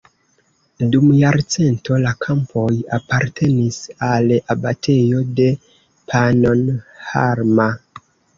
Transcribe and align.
Dum 0.93 1.09
jarcento 1.17 1.99
la 2.05 2.13
kampoj 2.25 2.63
apartenis 2.97 3.77
al 4.09 4.33
abatejo 4.55 5.21
de 5.43 5.47
Pannonhalma. 6.15 7.71